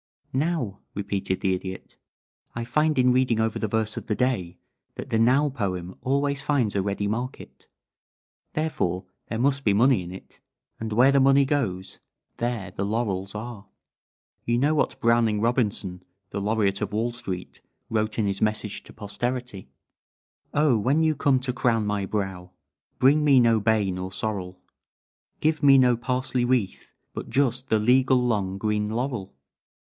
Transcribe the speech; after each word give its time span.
"Now!" 0.33 0.79
repeated 0.95 1.41
the 1.41 1.53
Idiot. 1.53 1.95
"I 2.55 2.63
find 2.63 2.97
in 2.97 3.13
reading 3.13 3.39
over 3.39 3.59
the 3.59 3.67
verse 3.67 3.97
of 3.97 4.07
the 4.07 4.15
day 4.15 4.57
that 4.95 5.11
the 5.11 5.19
'Now' 5.19 5.51
poem 5.51 5.93
always 6.01 6.41
finds 6.41 6.75
a 6.75 6.81
ready 6.81 7.05
market. 7.05 7.67
Therefore, 8.53 9.05
there 9.27 9.37
must 9.37 9.63
be 9.63 9.73
money 9.73 10.01
in 10.01 10.11
it, 10.11 10.39
and 10.79 10.91
where 10.91 11.11
the 11.11 11.19
money 11.19 11.45
goes 11.45 11.99
there 12.37 12.71
the 12.71 12.83
laurels 12.83 13.35
are. 13.35 13.67
You 14.43 14.57
know 14.57 14.73
what 14.73 14.99
Browning 15.01 15.39
Robinson, 15.39 16.01
the 16.31 16.41
Laureate 16.41 16.81
of 16.81 16.93
Wall 16.93 17.11
Street, 17.13 17.61
wrote 17.87 18.17
in 18.17 18.25
his 18.25 18.41
'Message 18.41 18.81
to 18.85 18.93
Posterity': 18.93 19.69
"'Oh, 20.51 20.79
when 20.79 21.03
you 21.03 21.13
come 21.15 21.39
to 21.41 21.53
crown 21.53 21.85
my 21.85 22.07
brow, 22.07 22.49
Bring 22.97 23.23
me 23.23 23.39
no 23.39 23.59
bay 23.59 23.91
nor 23.91 24.11
sorrel; 24.11 24.59
Give 25.41 25.61
me 25.61 25.77
no 25.77 25.95
parsley 25.95 26.43
wreath, 26.43 26.91
but 27.13 27.29
just 27.29 27.67
The 27.67 27.77
legal 27.77 28.17
long 28.17 28.57
green 28.57 28.89
laurel.'" 28.89 29.35